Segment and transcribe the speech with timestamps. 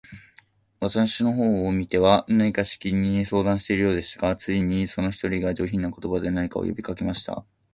[0.79, 7.45] 私の方を見ては、何かしきりに相談しているようでしたが、ついに、その一人が、上品な言葉で、何か呼びかけました。